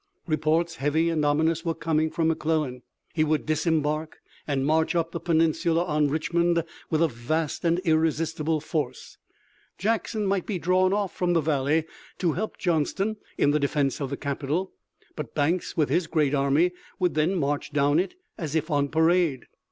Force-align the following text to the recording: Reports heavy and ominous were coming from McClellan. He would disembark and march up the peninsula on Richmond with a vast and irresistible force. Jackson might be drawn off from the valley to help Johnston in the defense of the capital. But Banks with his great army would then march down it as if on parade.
Reports 0.25 0.77
heavy 0.77 1.11
and 1.11 1.23
ominous 1.23 1.63
were 1.63 1.75
coming 1.75 2.09
from 2.09 2.29
McClellan. 2.29 2.81
He 3.13 3.23
would 3.23 3.45
disembark 3.45 4.17
and 4.47 4.65
march 4.65 4.95
up 4.95 5.11
the 5.11 5.19
peninsula 5.19 5.83
on 5.85 6.07
Richmond 6.07 6.63
with 6.89 7.03
a 7.03 7.07
vast 7.07 7.63
and 7.63 7.77
irresistible 7.85 8.61
force. 8.61 9.19
Jackson 9.77 10.25
might 10.25 10.47
be 10.47 10.57
drawn 10.57 10.91
off 10.91 11.15
from 11.15 11.33
the 11.33 11.39
valley 11.41 11.85
to 12.17 12.31
help 12.31 12.57
Johnston 12.57 13.17
in 13.37 13.51
the 13.51 13.59
defense 13.59 14.01
of 14.01 14.09
the 14.09 14.17
capital. 14.17 14.71
But 15.15 15.35
Banks 15.35 15.77
with 15.77 15.89
his 15.89 16.07
great 16.07 16.33
army 16.33 16.71
would 16.97 17.13
then 17.13 17.35
march 17.35 17.71
down 17.71 17.99
it 17.99 18.15
as 18.39 18.55
if 18.55 18.71
on 18.71 18.89
parade. 18.89 19.45